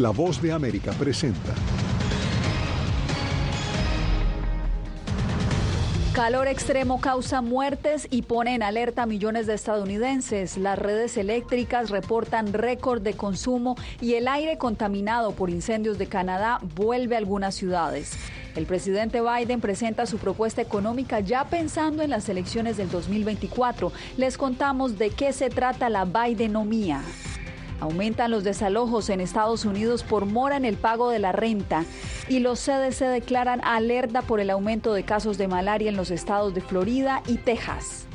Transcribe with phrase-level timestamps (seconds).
[0.00, 1.54] La voz de América presenta.
[6.12, 10.56] Calor extremo causa muertes y pone en alerta a millones de estadounidenses.
[10.56, 16.58] Las redes eléctricas reportan récord de consumo y el aire contaminado por incendios de Canadá
[16.74, 18.14] vuelve a algunas ciudades.
[18.56, 23.92] El presidente Biden presenta su propuesta económica ya pensando en las elecciones del 2024.
[24.16, 27.00] Les contamos de qué se trata la Bidenomía.
[27.80, 31.84] Aumentan los desalojos en Estados Unidos por mora en el pago de la renta
[32.28, 36.54] y los CDC declaran alerta por el aumento de casos de malaria en los estados
[36.54, 38.06] de Florida y Texas.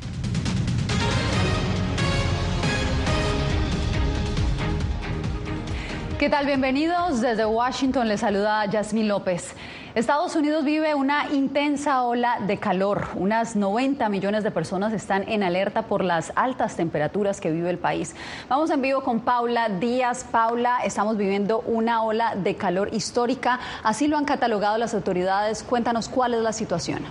[6.20, 6.44] ¿Qué tal?
[6.44, 7.22] Bienvenidos.
[7.22, 9.54] Desde Washington les saluda Yasmín López.
[9.96, 13.08] Estados Unidos vive una intensa ola de calor.
[13.16, 17.78] Unas 90 millones de personas están en alerta por las altas temperaturas que vive el
[17.78, 18.14] país.
[18.48, 20.24] Vamos en vivo con Paula Díaz.
[20.30, 23.58] Paula, estamos viviendo una ola de calor histórica.
[23.82, 25.64] Así lo han catalogado las autoridades.
[25.64, 27.02] Cuéntanos cuál es la situación.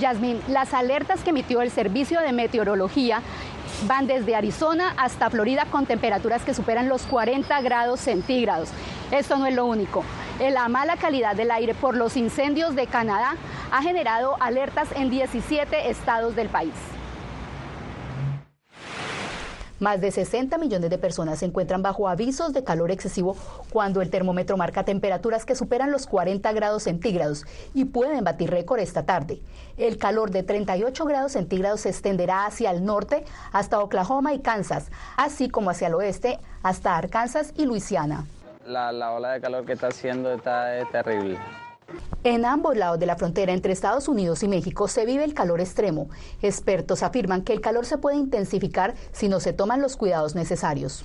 [0.00, 3.22] Yasmín, las alertas que emitió el Servicio de Meteorología
[3.86, 8.70] van desde Arizona hasta Florida con temperaturas que superan los 40 grados centígrados.
[9.10, 10.04] Esto no es lo único.
[10.38, 13.36] La mala calidad del aire por los incendios de Canadá
[13.70, 16.72] ha generado alertas en 17 estados del país.
[19.82, 23.36] Más de 60 millones de personas se encuentran bajo avisos de calor excesivo
[23.72, 28.78] cuando el termómetro marca temperaturas que superan los 40 grados centígrados y pueden batir récord
[28.78, 29.40] esta tarde.
[29.76, 34.92] El calor de 38 grados centígrados se extenderá hacia el norte hasta Oklahoma y Kansas,
[35.16, 38.26] así como hacia el oeste hasta Arkansas y Luisiana.
[38.64, 41.40] La, ola de calor que está haciendo está es terrible.
[42.24, 45.60] En ambos lados de la frontera entre Estados Unidos y México se vive el calor
[45.60, 46.08] extremo.
[46.40, 51.04] Expertos afirman que el calor se puede intensificar si no se toman los cuidados necesarios.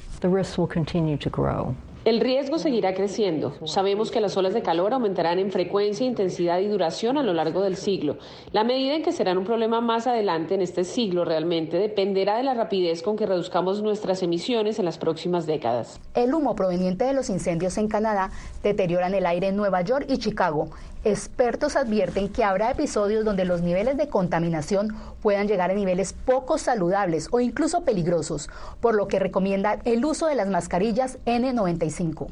[2.08, 3.54] El riesgo seguirá creciendo.
[3.66, 7.62] Sabemos que las olas de calor aumentarán en frecuencia, intensidad y duración a lo largo
[7.62, 8.18] del siglo.
[8.54, 12.44] La medida en que serán un problema más adelante en este siglo realmente dependerá de
[12.44, 16.00] la rapidez con que reduzcamos nuestras emisiones en las próximas décadas.
[16.14, 18.32] El humo proveniente de los incendios en Canadá
[18.64, 20.70] deterioran el aire en Nueva York y Chicago.
[21.04, 26.58] Expertos advierten que habrá episodios donde los niveles de contaminación puedan llegar a niveles poco
[26.58, 28.50] saludables o incluso peligrosos,
[28.82, 32.28] por lo que recomiendan el uso de las mascarillas N95.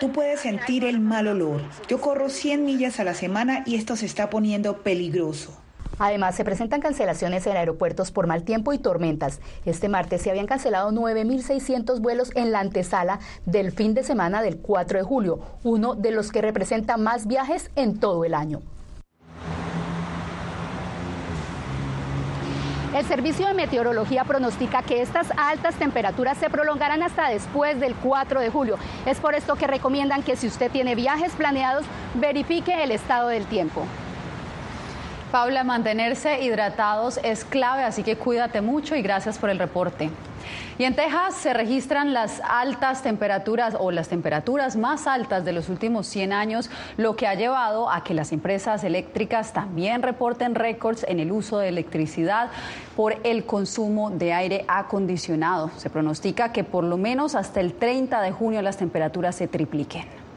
[0.00, 1.60] Tú puedes sentir el mal olor.
[1.88, 5.52] Yo corro 100 millas a la semana y esto se está poniendo peligroso.
[5.98, 9.40] Además, se presentan cancelaciones en aeropuertos por mal tiempo y tormentas.
[9.64, 14.58] Este martes se habían cancelado 9.600 vuelos en la antesala del fin de semana del
[14.58, 18.62] 4 de julio, uno de los que representa más viajes en todo el año.
[22.94, 28.40] El Servicio de Meteorología pronostica que estas altas temperaturas se prolongarán hasta después del 4
[28.40, 28.78] de julio.
[29.04, 33.44] Es por esto que recomiendan que si usted tiene viajes planeados, verifique el estado del
[33.44, 33.84] tiempo.
[35.30, 40.08] Paula, mantenerse hidratados es clave, así que cuídate mucho y gracias por el reporte.
[40.78, 45.68] Y en Texas se registran las altas temperaturas o las temperaturas más altas de los
[45.68, 51.04] últimos 100 años, lo que ha llevado a que las empresas eléctricas también reporten récords
[51.06, 52.48] en el uso de electricidad
[52.96, 55.70] por el consumo de aire acondicionado.
[55.76, 60.27] Se pronostica que por lo menos hasta el 30 de junio las temperaturas se tripliquen.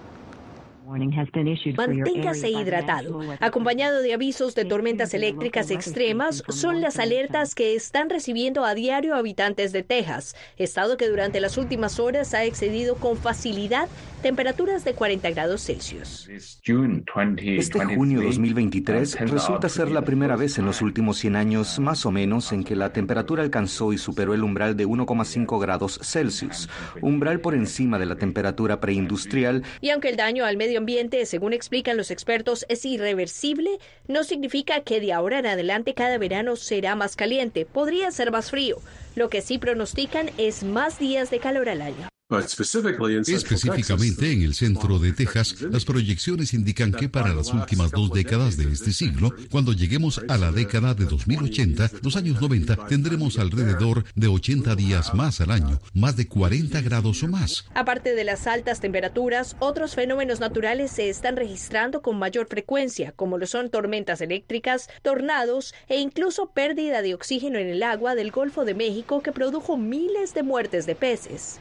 [0.92, 3.22] Manténgase hidratado.
[3.40, 9.16] Acompañado de avisos de tormentas eléctricas extremas, son las alertas que están recibiendo a diario
[9.16, 13.88] habitantes de Texas, estado que durante las últimas horas ha excedido con facilidad
[14.22, 16.30] temperaturas de 40 grados Celsius.
[16.30, 22.12] Este junio 2023 resulta ser la primera vez en los últimos 100 años, más o
[22.12, 26.70] menos, en que la temperatura alcanzó y superó el umbral de 1,5 grados Celsius,
[27.02, 29.64] umbral por encima de la temperatura preindustrial.
[29.82, 33.78] Y aunque el daño al medio ambiente, según explican los expertos, es irreversible,
[34.08, 38.50] no significa que de ahora en adelante cada verano será más caliente, podría ser más
[38.50, 38.80] frío.
[39.16, 42.10] Lo que sí pronostican es más días de calor al año.
[42.40, 48.58] Específicamente en el centro de Texas, las proyecciones indican que para las últimas dos décadas
[48.58, 54.06] de este siglo, cuando lleguemos a la década de 2080, los años 90, tendremos alrededor
[54.16, 57.66] de 80 días más al año, más de 40 grados o más.
[57.74, 63.38] Aparte de las altas temperaturas, otros fenómenos naturales se están registrando con mayor frecuencia, como
[63.38, 68.66] lo son tormentas eléctricas, tornados e incluso pérdida de oxígeno en el agua del Golfo
[68.66, 71.60] de México que produjo miles de muertes de peces.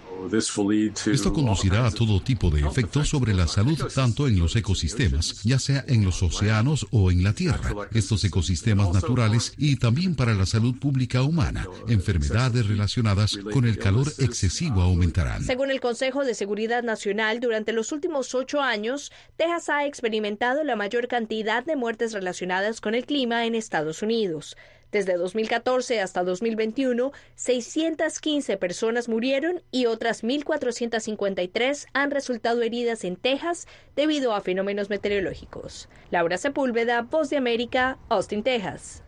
[1.07, 5.59] Esto conducirá a todo tipo de efectos sobre la salud tanto en los ecosistemas, ya
[5.59, 10.47] sea en los océanos o en la Tierra, estos ecosistemas naturales y también para la
[10.47, 11.67] salud pública humana.
[11.89, 15.43] Enfermedades relacionadas con el calor excesivo aumentarán.
[15.45, 20.77] Según el Consejo de Seguridad Nacional, durante los últimos ocho años, Texas ha experimentado la
[20.77, 24.57] mayor cantidad de muertes relacionadas con el clima en Estados Unidos.
[24.93, 33.67] Desde 2014 hasta 2021, 615 personas murieron y otras 1.453 han resultado heridas en Texas
[33.95, 35.89] debido a fenómenos meteorológicos.
[36.11, 39.03] Laura Sepúlveda, Voz de América, Austin, Texas.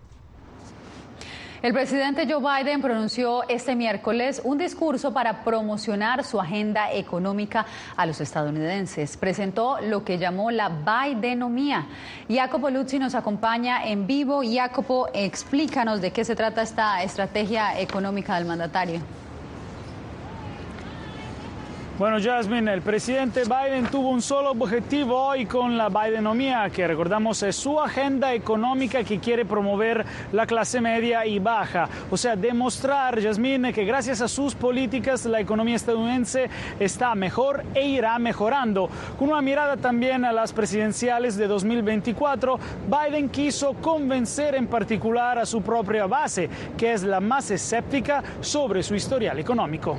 [1.62, 7.66] El presidente Joe Biden pronunció este miércoles un discurso para promocionar su agenda económica
[7.96, 9.16] a los estadounidenses.
[9.16, 11.86] Presentó lo que llamó la Bidenomía.
[12.28, 14.42] Jacopo Luzzi nos acompaña en vivo.
[14.44, 19.21] Jacopo, explícanos de qué se trata esta estrategia económica del mandatario.
[22.02, 27.40] Bueno, Jasmine, el presidente Biden tuvo un solo objetivo hoy con la Bidenomía, que recordamos
[27.44, 31.88] es su agenda económica que quiere promover la clase media y baja.
[32.10, 36.50] O sea, demostrar, Jasmine, que gracias a sus políticas la economía estadounidense
[36.80, 38.90] está mejor e irá mejorando.
[39.16, 42.58] Con una mirada también a las presidenciales de 2024,
[42.88, 48.82] Biden quiso convencer en particular a su propia base, que es la más escéptica sobre
[48.82, 49.96] su historial económico.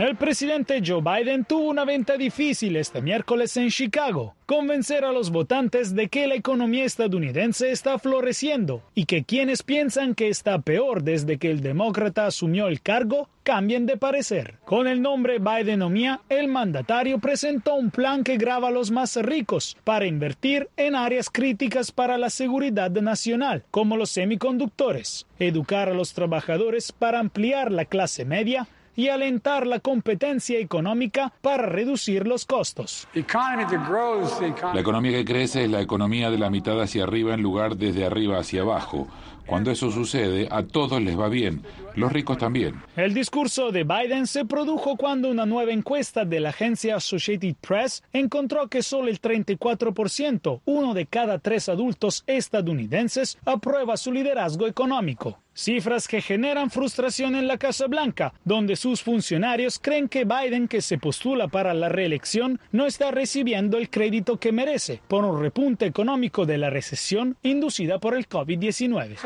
[0.00, 5.28] El presidente Joe Biden tuvo una venta difícil este miércoles en Chicago, convencer a los
[5.28, 11.02] votantes de que la economía estadounidense está floreciendo y que quienes piensan que está peor
[11.02, 14.54] desde que el demócrata asumió el cargo cambien de parecer.
[14.64, 19.76] Con el nombre Bidenomía, el mandatario presentó un plan que graba a los más ricos
[19.84, 26.14] para invertir en áreas críticas para la seguridad nacional, como los semiconductores, educar a los
[26.14, 28.66] trabajadores para ampliar la clase media
[28.96, 33.08] y alentar la competencia económica para reducir los costos.
[33.14, 38.04] La economía que crece es la economía de la mitad hacia arriba en lugar desde
[38.04, 39.08] arriba hacia abajo.
[39.50, 41.62] Cuando eso sucede, a todos les va bien,
[41.96, 42.80] los ricos también.
[42.94, 48.04] El discurso de Biden se produjo cuando una nueva encuesta de la agencia Associated Press
[48.12, 55.40] encontró que solo el 34%, uno de cada tres adultos estadounidenses, aprueba su liderazgo económico.
[55.60, 60.80] Cifras que generan frustración en la Casa Blanca, donde sus funcionarios creen que Biden, que
[60.80, 65.84] se postula para la reelección, no está recibiendo el crédito que merece por un repunte
[65.84, 69.18] económico de la recesión inducida por el COVID-19.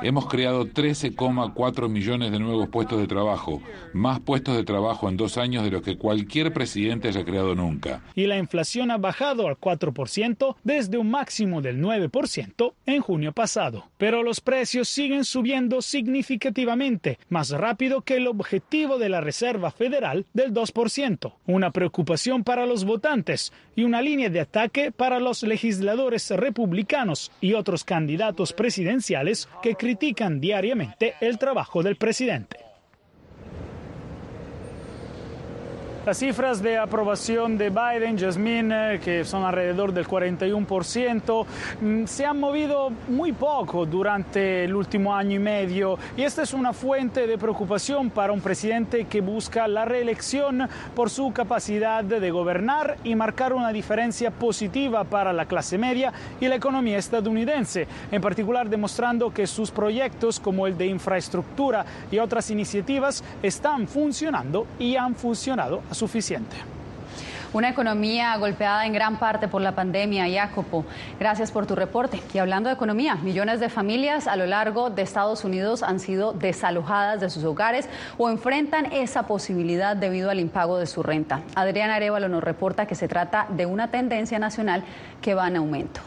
[0.00, 3.60] Hemos creado 13,4 millones de nuevos puestos de trabajo,
[3.92, 8.00] más puestos de trabajo en dos años de los que cualquier presidente haya creado nunca.
[8.14, 13.84] Y la inflación ha bajado al 4% desde un máximo del 9% en junio pasado.
[13.98, 20.26] Pero los precios siguen subiendo significativamente, más rápido que el objetivo de la Reserva Federal
[20.34, 26.30] del 2%, una preocupación para los votantes y una línea de ataque para los legisladores
[26.30, 32.67] republicanos y otros candidatos presidenciales que critican diariamente el trabajo del presidente.
[36.08, 41.46] Las cifras de aprobación de Biden, Jasmine, eh, que son alrededor del 41%,
[41.82, 45.98] mm, se han movido muy poco durante el último año y medio.
[46.16, 50.66] Y esta es una fuente de preocupación para un presidente que busca la reelección
[50.96, 56.48] por su capacidad de gobernar y marcar una diferencia positiva para la clase media y
[56.48, 62.50] la economía estadounidense, en particular demostrando que sus proyectos como el de infraestructura y otras
[62.50, 66.56] iniciativas están funcionando y han funcionado a suficiente.
[67.54, 70.84] Una economía golpeada en gran parte por la pandemia, Jacopo.
[71.18, 72.20] Gracias por tu reporte.
[72.34, 76.34] Y hablando de economía, millones de familias a lo largo de Estados Unidos han sido
[76.34, 77.88] desalojadas de sus hogares
[78.18, 81.40] o enfrentan esa posibilidad debido al impago de su renta.
[81.54, 84.84] Adriana Arevalo nos reporta que se trata de una tendencia nacional
[85.22, 86.02] que va en aumento.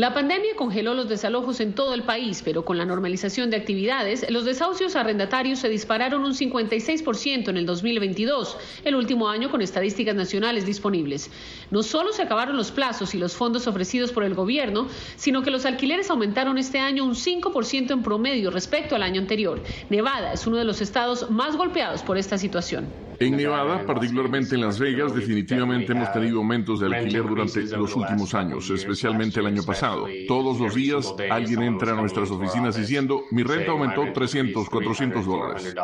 [0.00, 4.24] La pandemia congeló los desalojos en todo el país, pero con la normalización de actividades,
[4.30, 10.14] los desahucios arrendatarios se dispararon un 56% en el 2022, el último año con estadísticas
[10.14, 11.30] nacionales disponibles.
[11.70, 15.50] No solo se acabaron los plazos y los fondos ofrecidos por el gobierno, sino que
[15.50, 19.62] los alquileres aumentaron este año un 5% en promedio respecto al año anterior.
[19.90, 22.88] Nevada es uno de los estados más golpeados por esta situación.
[23.20, 28.32] En Nevada, particularmente en Las Vegas, definitivamente hemos tenido aumentos de alquiler durante los últimos
[28.32, 29.89] años, especialmente el año pasado.
[30.28, 35.74] Todos los días alguien entra a nuestras oficinas diciendo, mi renta aumentó 300, 400 dólares.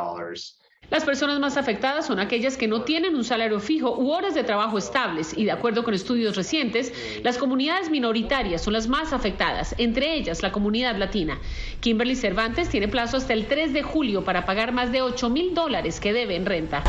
[0.88, 4.44] Las personas más afectadas son aquellas que no tienen un salario fijo u horas de
[4.44, 6.92] trabajo estables y de acuerdo con estudios recientes,
[7.24, 11.40] las comunidades minoritarias son las más afectadas, entre ellas la comunidad latina.
[11.80, 15.54] Kimberly Cervantes tiene plazo hasta el 3 de julio para pagar más de 8 mil
[15.54, 16.84] dólares que debe en renta.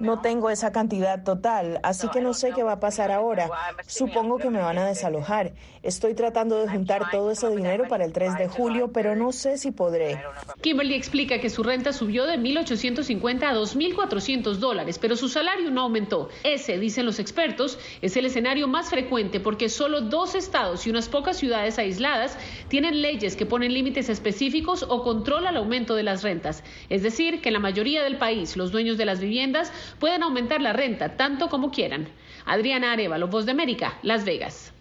[0.00, 3.48] No tengo esa cantidad total, así que no sé qué va a pasar ahora.
[3.86, 5.52] Supongo que me van a desalojar.
[5.82, 9.56] Estoy tratando de juntar todo ese dinero para el 3 de julio, pero no sé
[9.56, 10.22] si podré.
[10.60, 15.82] Kimberly explica que su renta subió de 1.850 a 2.400 dólares, pero su salario no
[15.82, 16.28] aumentó.
[16.42, 21.08] Ese, dicen los expertos, es el escenario más frecuente porque solo dos estados y unas
[21.08, 22.38] pocas ciudades aisladas
[22.68, 26.64] tienen leyes que ponen límites específicos o controlan el aumento de las rentas.
[26.88, 30.60] Es decir, que en la mayoría del país los dueños de las viviendas pueden aumentar
[30.60, 32.08] la renta tanto como quieran.
[32.44, 34.73] Adriana Arevalo, Voz de América, Las Vegas.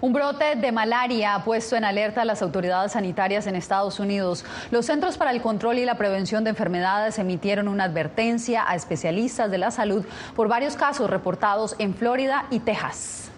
[0.00, 4.44] Un brote de malaria ha puesto en alerta a las autoridades sanitarias en Estados Unidos.
[4.70, 9.50] Los Centros para el Control y la Prevención de Enfermedades emitieron una advertencia a especialistas
[9.50, 13.30] de la salud por varios casos reportados en Florida y Texas.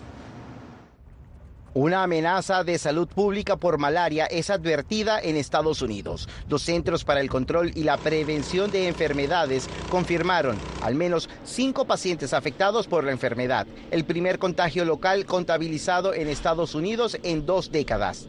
[1.77, 6.27] Una amenaza de salud pública por malaria es advertida en Estados Unidos.
[6.49, 12.33] Los Centros para el Control y la Prevención de Enfermedades confirmaron al menos cinco pacientes
[12.33, 18.27] afectados por la enfermedad, el primer contagio local contabilizado en Estados Unidos en dos décadas.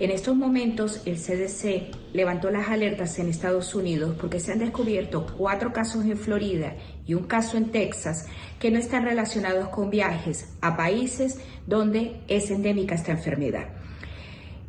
[0.00, 5.24] En estos momentos, el CDC levantó las alertas en Estados Unidos porque se han descubierto
[5.36, 6.74] cuatro casos en Florida
[7.08, 8.26] y un caso en Texas
[8.60, 13.66] que no están relacionados con viajes a países donde es endémica esta enfermedad.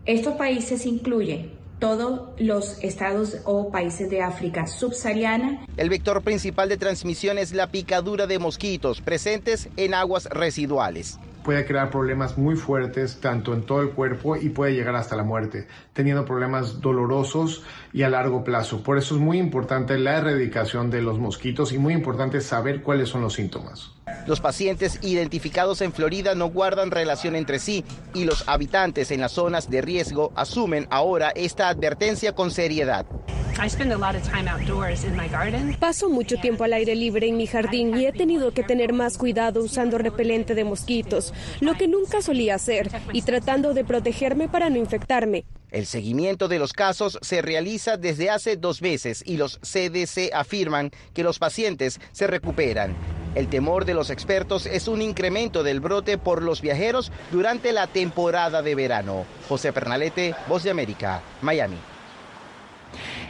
[0.06, 5.66] Estos países incluyen todos los estados o países de África subsahariana.
[5.78, 11.66] El vector principal de transmisión es la picadura de mosquitos presentes en aguas residuales puede
[11.66, 15.68] crear problemas muy fuertes tanto en todo el cuerpo y puede llegar hasta la muerte,
[15.94, 18.84] teniendo problemas dolorosos y a largo plazo.
[18.84, 23.10] Por eso es muy importante la erradicación de los mosquitos y muy importante saber cuáles
[23.10, 23.99] son los síntomas.
[24.28, 27.84] Los pacientes identificados en Florida no guardan relación entre sí
[28.14, 33.06] y los habitantes en las zonas de riesgo asumen ahora esta advertencia con seriedad.
[35.80, 39.18] Paso mucho tiempo al aire libre en mi jardín y he tenido que tener más
[39.18, 44.70] cuidado usando repelente de mosquitos, lo que nunca solía hacer, y tratando de protegerme para
[44.70, 45.44] no infectarme.
[45.72, 50.92] El seguimiento de los casos se realiza desde hace dos meses y los CDC afirman
[51.14, 52.96] que los pacientes se recuperan.
[53.36, 57.86] El temor de los expertos es un incremento del brote por los viajeros durante la
[57.86, 59.26] temporada de verano.
[59.48, 61.78] José Pernalete, Voz de América, Miami.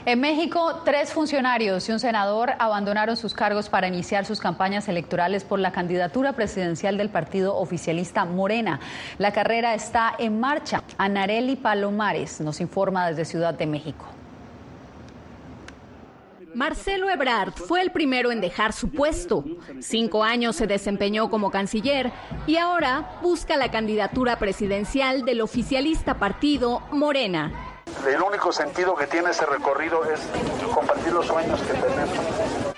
[0.06, 5.44] En México, tres funcionarios y un senador abandonaron sus cargos para iniciar sus campañas electorales
[5.44, 8.80] por la candidatura presidencial del partido oficialista Morena.
[9.18, 10.84] La carrera está en marcha.
[10.98, 14.06] Anareli Palomares nos informa desde Ciudad de México.
[16.56, 19.44] Marcelo Ebrard fue el primero en dejar su puesto.
[19.80, 22.12] Cinco años se desempeñó como canciller
[22.48, 27.69] y ahora busca la candidatura presidencial del oficialista partido Morena.
[28.08, 30.22] El único sentido que tiene ese recorrido es
[30.74, 32.18] compartir los sueños que tenemos.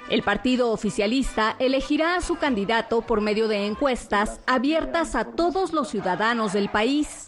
[0.10, 5.90] El partido oficialista elegirá a su candidato por medio de encuestas abiertas a todos los
[5.90, 7.26] ciudadanos del país.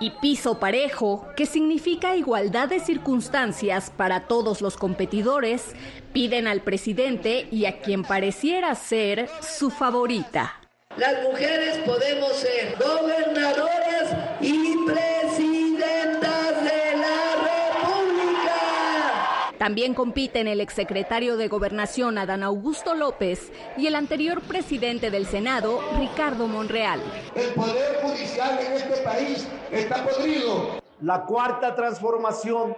[0.00, 5.74] Y piso parejo, que significa igualdad de circunstancias para todos los competidores,
[6.12, 10.59] piden al presidente y a quien pareciera ser su favorita.
[10.96, 18.52] Las mujeres podemos ser gobernadoras y presidentas de la República.
[19.56, 25.80] También compiten el exsecretario de Gobernación Adán Augusto López y el anterior presidente del Senado,
[25.96, 27.00] Ricardo Monreal.
[27.36, 30.82] El poder judicial en este país está podrido.
[31.02, 32.76] La cuarta transformación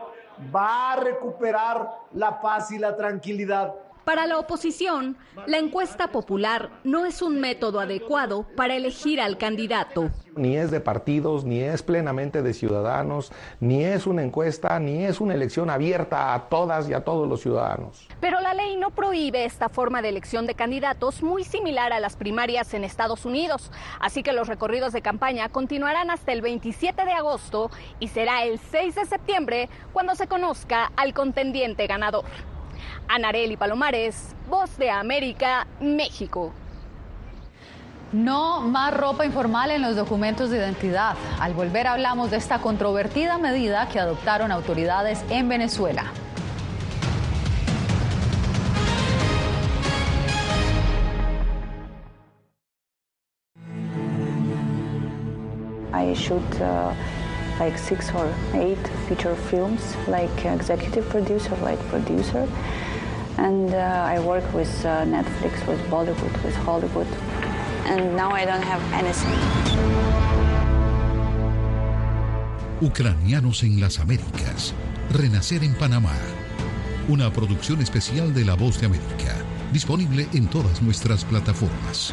[0.55, 3.75] va a recuperar la paz y la tranquilidad
[4.05, 5.17] para la oposición,
[5.47, 10.11] la encuesta popular no es un método adecuado para elegir al candidato.
[10.35, 15.21] Ni es de partidos, ni es plenamente de ciudadanos, ni es una encuesta, ni es
[15.21, 18.09] una elección abierta a todas y a todos los ciudadanos.
[18.21, 22.17] Pero la ley no prohíbe esta forma de elección de candidatos muy similar a las
[22.17, 23.71] primarias en Estados Unidos.
[24.01, 28.59] Así que los recorridos de campaña continuarán hasta el 27 de agosto y será el
[28.59, 32.25] 6 de septiembre cuando se conozca al contendiente ganador.
[33.09, 36.53] Anareli Palomares, Voz de América, México.
[38.13, 41.17] No más ropa informal en los documentos de identidad.
[41.41, 46.13] Al volver hablamos de esta controvertida medida que adoptaron autoridades en Venezuela.
[55.95, 56.93] I should uh,
[57.59, 62.49] like six or eight feature films, like executive producer, like producer.
[63.39, 67.09] And uh, I work with uh, Netflix, with Bollywood, with Hollywood.
[67.87, 69.39] And now I don't have anything.
[72.81, 74.75] Ucranianos en las Américas.
[75.11, 76.17] Renacer en Panamá.
[77.09, 79.37] Una producción especial de La Voz de América.
[79.73, 82.13] Disponible en todas nuestras plataformas.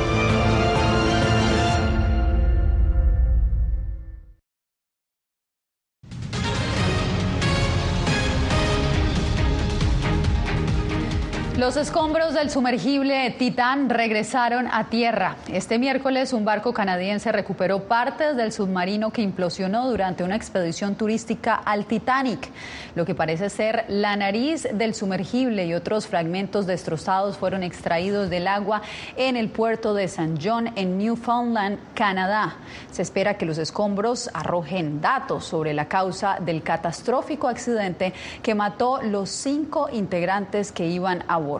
[11.61, 15.35] Los escombros del sumergible Titán regresaron a tierra.
[15.47, 21.53] Este miércoles un barco canadiense recuperó partes del submarino que implosionó durante una expedición turística
[21.53, 22.49] al Titanic.
[22.95, 28.47] Lo que parece ser la nariz del sumergible y otros fragmentos destrozados fueron extraídos del
[28.47, 28.81] agua
[29.15, 30.39] en el puerto de St.
[30.43, 32.55] John en Newfoundland, Canadá.
[32.91, 38.99] Se espera que los escombros arrojen datos sobre la causa del catastrófico accidente que mató
[39.03, 41.50] los cinco integrantes que iban a bordo.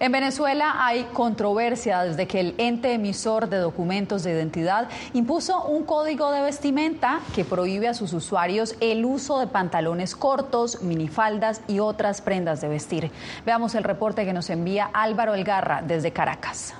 [0.00, 5.84] En Venezuela hay controversia desde que el ente emisor de documentos de identidad impuso un
[5.84, 11.80] código de vestimenta que prohíbe a sus usuarios el uso de pantalones cortos, minifaldas y
[11.80, 13.10] otras prendas de vestir.
[13.44, 16.72] Veamos el reporte que nos envía Álvaro Elgarra desde Caracas.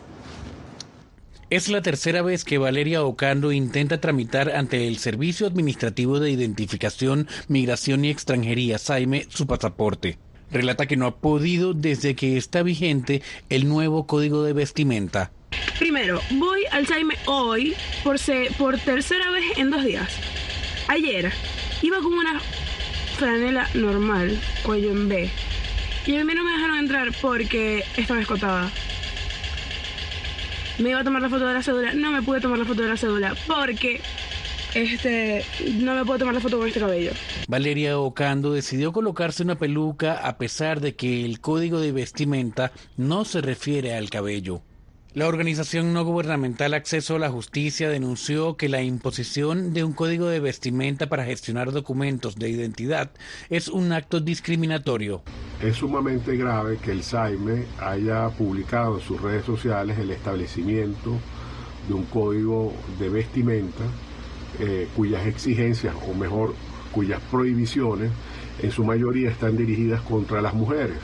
[1.51, 7.29] Es la tercera vez que Valeria Ocando intenta tramitar ante el Servicio Administrativo de Identificación,
[7.49, 10.17] Migración y Extranjería, SAIME, su pasaporte
[10.53, 15.31] relata que no ha podido desde que está vigente el nuevo código de vestimenta.
[15.79, 18.17] Primero, voy al Saime hoy por,
[18.59, 20.09] por tercera vez en dos días.
[20.89, 21.33] Ayer
[21.83, 22.41] iba con una
[23.17, 25.31] franela normal, cuello en B.
[26.07, 28.71] Y a mí no me dejaron entrar porque estaba escotada.
[30.79, 31.93] Me iba a tomar la foto de la cédula.
[31.93, 34.01] No me pude tomar la foto de la cédula porque
[34.75, 35.45] este,
[35.81, 37.13] no me puedo tomar la foto con este cabello.
[37.49, 43.25] Valeria Ocando decidió colocarse una peluca a pesar de que el código de vestimenta no
[43.25, 44.63] se refiere al cabello.
[45.13, 50.29] La organización no gubernamental Acceso a la Justicia denunció que la imposición de un código
[50.29, 53.11] de vestimenta para gestionar documentos de identidad
[53.49, 55.23] es un acto discriminatorio.
[55.61, 61.19] Es sumamente grave que el SAIME haya publicado en sus redes sociales el establecimiento
[61.89, 63.83] de un código de vestimenta
[64.59, 66.55] eh, cuyas exigencias, o mejor,
[66.93, 68.11] cuyas prohibiciones,
[68.61, 70.99] en su mayoría están dirigidas contra las mujeres,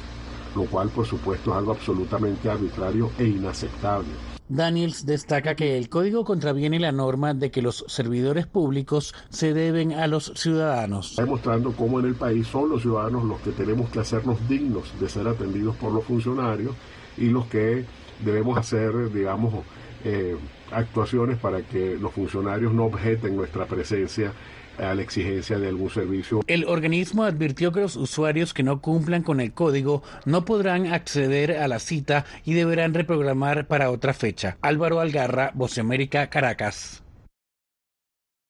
[0.54, 4.08] lo cual por supuesto es algo absolutamente arbitrario e inaceptable.
[4.48, 9.92] Daniels destaca que el código contraviene la norma de que los servidores públicos se deben
[9.92, 11.10] a los ciudadanos.
[11.10, 14.92] Está demostrando cómo en el país son los ciudadanos los que tenemos que hacernos dignos
[15.00, 16.76] de ser atendidos por los funcionarios
[17.16, 17.84] y los que
[18.24, 19.64] debemos hacer, digamos,
[20.04, 20.36] eh,
[20.72, 24.32] actuaciones para que los funcionarios no objeten nuestra presencia
[24.78, 26.40] a la exigencia de algún servicio.
[26.46, 31.52] El organismo advirtió que los usuarios que no cumplan con el código no podrán acceder
[31.52, 34.58] a la cita y deberán reprogramar para otra fecha.
[34.60, 37.05] Álvaro Algarra, Voce América, Caracas.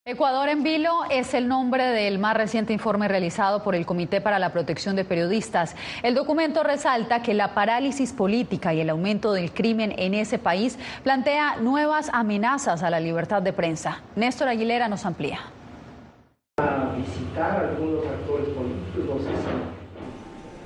[0.09, 4.39] Ecuador en vilo es el nombre del más reciente informe realizado por el Comité para
[4.39, 5.75] la Protección de Periodistas.
[6.05, 10.79] El documento resalta que la parálisis política y el aumento del crimen en ese país
[11.03, 14.01] plantea nuevas amenazas a la libertad de prensa.
[14.15, 15.41] Néstor Aguilera nos amplía.
[16.57, 19.23] quitar algunos actores políticos,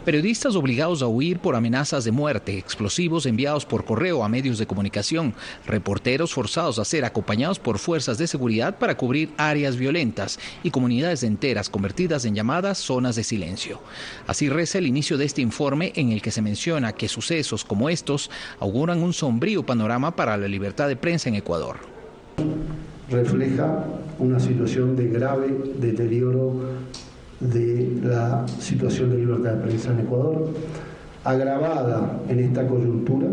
[0.04, 4.66] Periodistas obligados a huir por amenazas de muerte, explosivos enviados por correo a medios de
[4.66, 5.34] comunicación,
[5.66, 11.22] reporteros forzados a ser acompañados por fuerzas de seguridad para cubrir áreas violentas y comunidades
[11.22, 13.82] enteras convertidas en llamadas zonas de silencio.
[14.26, 17.90] Así reza el inicio de este informe en el que se menciona que sucesos como
[17.90, 21.76] estos auguran un sombrío panorama para la libertad de prensa en Ecuador.
[23.10, 23.84] Refleja
[24.18, 26.62] una situación de grave deterioro
[27.40, 30.52] de la situación de libertad de prensa en Ecuador,
[31.24, 33.28] agravada en esta coyuntura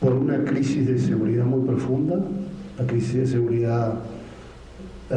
[0.00, 2.16] por una crisis de seguridad muy profunda,
[2.78, 3.94] la crisis de seguridad
[5.10, 5.14] eh,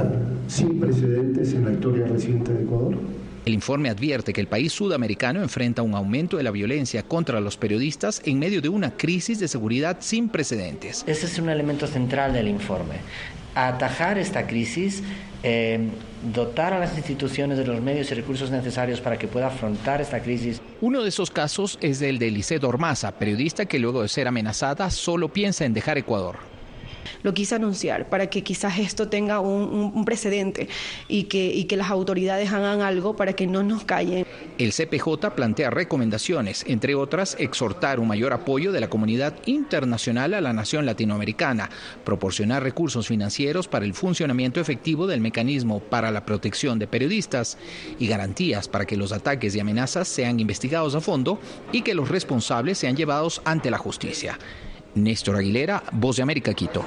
[0.47, 2.95] sin precedentes en la historia reciente de Ecuador.
[3.45, 7.57] El informe advierte que el país sudamericano enfrenta un aumento de la violencia contra los
[7.57, 11.03] periodistas en medio de una crisis de seguridad sin precedentes.
[11.07, 12.95] Ese es un elemento central del informe.
[13.55, 15.03] Atajar esta crisis
[15.43, 15.89] eh,
[16.33, 20.21] dotar a las instituciones de los medios y recursos necesarios para que pueda afrontar esta
[20.21, 20.61] crisis.
[20.79, 24.89] Uno de esos casos es el de Lisette Ormaza, periodista que luego de ser amenazada
[24.89, 26.52] solo piensa en dejar Ecuador
[27.23, 30.67] lo quise anunciar para que quizás esto tenga un, precedente
[31.07, 34.25] y que, y que las autoridades hagan algo para que no nos callen.
[34.57, 40.41] El CPJ plantea recomendaciones, entre otras, exhortar un mayor apoyo de la comunidad internacional a
[40.41, 41.69] la nación latinoamericana,
[42.03, 47.57] proporcionar recursos financieros para el funcionamiento efectivo del mecanismo para la protección de periodistas
[47.99, 51.39] y garantías para que los ataques y amenazas sean investigados a fondo
[51.71, 54.37] y que los responsables sean llevados ante la justicia.
[54.95, 56.83] Néstor Aguilera, Voz de América, Quito.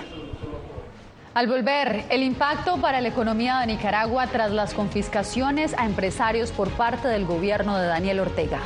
[1.34, 6.70] Al volver, el impacto para la economía de Nicaragua tras las confiscaciones a empresarios por
[6.70, 8.60] parte del gobierno de Daniel Ortega.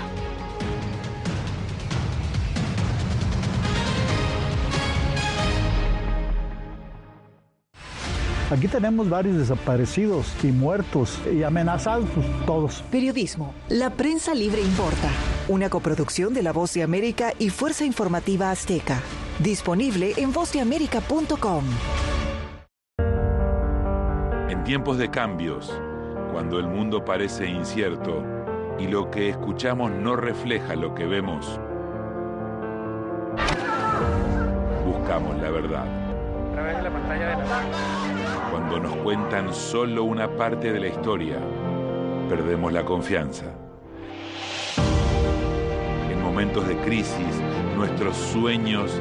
[8.50, 12.82] Aquí tenemos varios desaparecidos y muertos y amenazados pues, todos.
[12.90, 13.54] Periodismo.
[13.68, 15.08] La prensa libre importa.
[15.48, 19.00] Una coproducción de La Voz de América y Fuerza Informativa Azteca.
[19.42, 21.64] Disponible en vozdeamerica.com.
[24.50, 25.80] En tiempos de cambios,
[26.30, 28.22] cuando el mundo parece incierto
[28.78, 31.58] y lo que escuchamos no refleja lo que vemos,
[34.84, 35.86] buscamos la verdad.
[38.50, 41.38] Cuando nos cuentan solo una parte de la historia,
[42.28, 43.46] perdemos la confianza.
[46.10, 47.40] En momentos de crisis,
[47.74, 49.00] nuestros sueños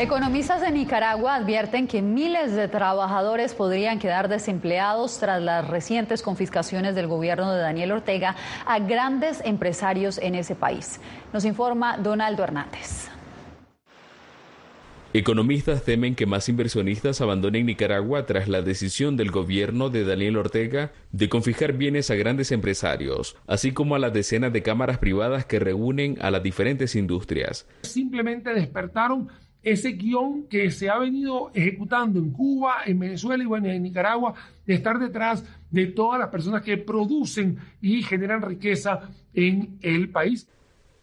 [0.00, 6.94] Economistas de Nicaragua advierten que miles de trabajadores podrían quedar desempleados tras las recientes confiscaciones
[6.94, 11.00] del gobierno de Daniel Ortega a grandes empresarios en ese país.
[11.32, 13.08] Nos informa Donaldo Hernández.
[15.14, 20.92] Economistas temen que más inversionistas abandonen Nicaragua tras la decisión del gobierno de Daniel Ortega
[21.10, 25.58] de confiscar bienes a grandes empresarios, así como a las decenas de cámaras privadas que
[25.58, 27.66] reúnen a las diferentes industrias.
[27.82, 29.28] Simplemente despertaron
[29.70, 34.34] ese guion que se ha venido ejecutando en Cuba, en Venezuela y bueno, en Nicaragua,
[34.66, 40.48] de estar detrás de todas las personas que producen y generan riqueza en el país.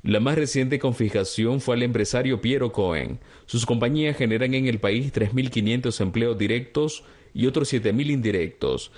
[0.02, 3.20] La más reciente confiscación fue al empresario Piero Cohen.
[3.46, 8.92] Sus compañías generan en el país 3.500 empleos directos y otros 7.000 indirectos.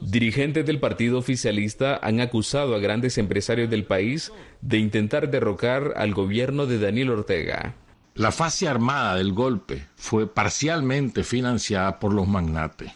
[0.00, 6.14] Dirigentes del partido oficialista han acusado a grandes empresarios del país de intentar derrocar al
[6.14, 7.74] gobierno de Daniel Ortega.
[8.18, 12.90] La fase armada del golpe fue parcialmente financiada por los magnates.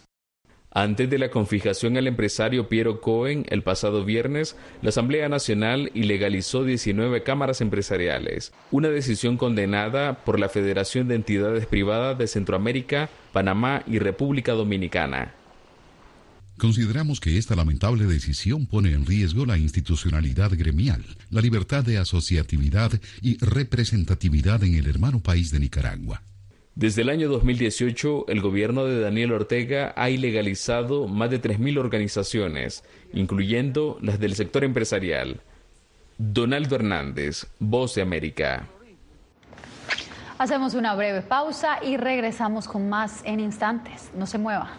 [0.73, 6.65] Antes de la confijación al empresario Piero Cohen el pasado viernes, la Asamblea Nacional ilegalizó
[6.65, 13.85] 19 cámaras empresariales, una decisión condenada por la Federación de Entidades Privadas de Centroamérica, Panamá
[13.87, 15.35] y República Dominicana.
[16.63, 22.93] Consideramos que esta lamentable decisión pone en riesgo la institucionalidad gremial, la libertad de asociatividad
[23.21, 26.23] y representatividad en el hermano país de Nicaragua.
[26.77, 32.85] Desde el año 2018, el gobierno de Daniel Ortega ha ilegalizado más de 3.000 organizaciones,
[33.13, 35.41] incluyendo las del sector empresarial.
[36.17, 38.69] Donaldo Hernández, Voz de América.
[40.39, 44.13] Hacemos una breve pausa y regresamos con más en instantes.
[44.17, 44.79] No se mueva.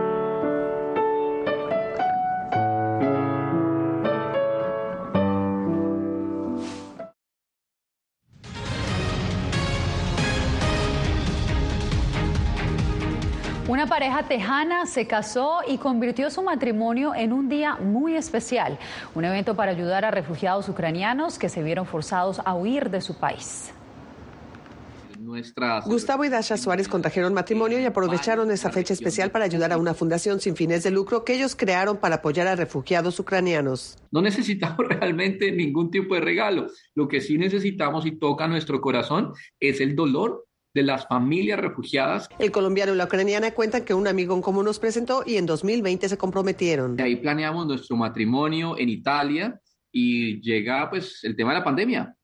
[14.01, 18.79] Pareja tejana se casó y convirtió su matrimonio en un día muy especial,
[19.13, 23.19] un evento para ayudar a refugiados ucranianos que se vieron forzados a huir de su
[23.19, 23.71] país.
[25.85, 29.93] Gustavo y Dasha Suárez contrajeron matrimonio y aprovecharon esa fecha especial para ayudar a una
[29.93, 33.99] fundación sin fines de lucro que ellos crearon para apoyar a refugiados ucranianos.
[34.09, 36.65] No necesitamos realmente ningún tipo de regalo.
[36.95, 42.27] Lo que sí necesitamos y toca nuestro corazón es el dolor de las familias refugiadas.
[42.39, 45.45] El colombiano y la ucraniana cuentan que un amigo en común nos presentó y en
[45.45, 46.95] 2020 se comprometieron.
[46.95, 49.59] De ahí planeamos nuestro matrimonio en Italia
[49.91, 52.15] y llega pues el tema de la pandemia.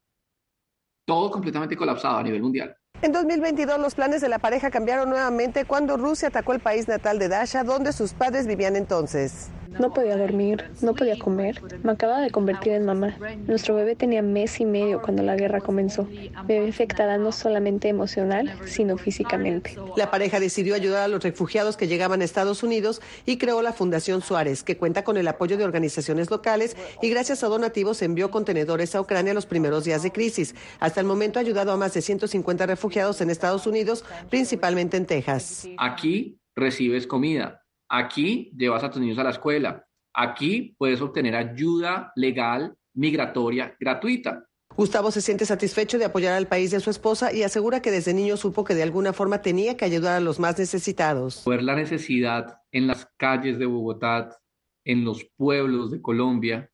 [1.05, 2.75] Todo completamente colapsado a nivel mundial.
[3.01, 7.19] En 2022 los planes de la pareja cambiaron nuevamente cuando Rusia atacó el país natal
[7.19, 9.51] de Dasha, donde sus padres vivían entonces.
[9.79, 11.61] No podía dormir, no podía comer.
[11.83, 13.17] Me acaba de convertir en mamá.
[13.45, 16.07] Nuestro bebé tenía mes y medio cuando la guerra comenzó.
[16.47, 19.75] Me ve afectada no solamente emocional, sino físicamente.
[19.95, 23.73] La pareja decidió ayudar a los refugiados que llegaban a Estados Unidos y creó la
[23.73, 28.31] Fundación Suárez, que cuenta con el apoyo de organizaciones locales y gracias a donativos envió
[28.31, 30.55] contenedores a Ucrania los primeros días de crisis.
[30.79, 35.05] Hasta el momento ha ayudado a más de 150 refugiados en Estados Unidos, principalmente en
[35.05, 35.67] Texas.
[35.77, 39.85] Aquí recibes comida Aquí llevas a tus niños a la escuela.
[40.13, 44.43] Aquí puedes obtener ayuda legal migratoria gratuita.
[44.75, 48.13] Gustavo se siente satisfecho de apoyar al país de su esposa y asegura que desde
[48.13, 51.43] niño supo que de alguna forma tenía que ayudar a los más necesitados.
[51.45, 54.37] Ver la necesidad en las calles de Bogotá,
[54.85, 56.71] en los pueblos de Colombia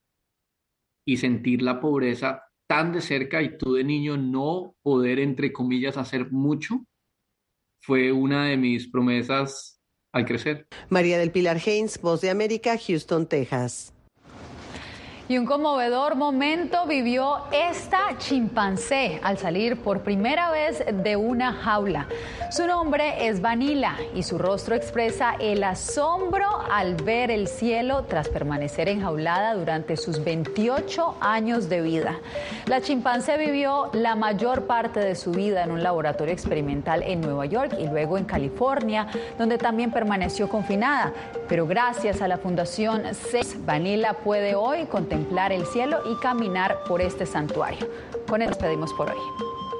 [1.06, 5.98] y sentir la pobreza tan de cerca y tú de niño no poder, entre comillas,
[5.98, 6.86] hacer mucho,
[7.82, 9.83] fue una de mis promesas
[10.14, 10.68] al crecer.
[10.90, 13.93] María del Pilar Haynes, Voz de América, Houston, Texas.
[15.30, 22.08] Y un conmovedor momento vivió esta chimpancé al salir por primera vez de una jaula.
[22.52, 28.28] Su nombre es Vanilla y su rostro expresa el asombro al ver el cielo tras
[28.28, 32.20] permanecer enjaulada durante sus 28 años de vida.
[32.66, 37.46] La chimpancé vivió la mayor parte de su vida en un laboratorio experimental en Nueva
[37.46, 39.08] York y luego en California,
[39.38, 41.14] donde también permaneció confinada.
[41.48, 47.00] Pero gracias a la Fundación CES, Vanilla puede hoy contemplar el cielo y caminar por
[47.00, 47.88] este santuario.
[48.28, 49.63] Con esto nos despedimos por hoy.